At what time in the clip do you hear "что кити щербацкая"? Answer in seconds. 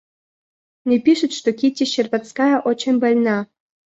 1.31-2.59